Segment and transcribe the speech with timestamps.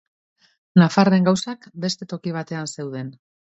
[0.83, 3.17] Nafarraren gauzak beste toki batean zeuden.